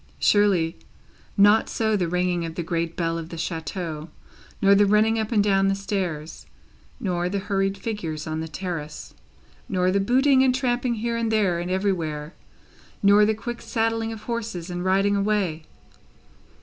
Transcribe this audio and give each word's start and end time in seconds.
Surely, 0.17 0.77
not 1.37 1.69
so 1.69 1.95
the 1.95 2.07
ringing 2.07 2.43
of 2.43 2.55
the 2.55 2.63
great 2.63 2.95
bell 2.95 3.19
of 3.19 3.29
the 3.29 3.37
chateau, 3.37 4.09
nor 4.59 4.73
the 4.73 4.87
running 4.87 5.19
up 5.19 5.31
and 5.31 5.43
down 5.43 5.67
the 5.67 5.75
stairs; 5.75 6.47
nor 6.99 7.29
the 7.29 7.37
hurried 7.37 7.77
figures 7.77 8.25
on 8.25 8.39
the 8.39 8.47
terrace; 8.47 9.13
nor 9.69 9.91
the 9.91 9.99
booting 9.99 10.41
and 10.41 10.55
tramping 10.55 10.95
here 10.95 11.15
and 11.17 11.31
there 11.31 11.59
and 11.59 11.69
everywhere, 11.69 12.33
nor 13.03 13.25
the 13.27 13.35
quick 13.35 13.61
saddling 13.61 14.11
of 14.11 14.23
horses 14.23 14.71
and 14.71 14.83
riding 14.85 15.15
away? 15.15 15.65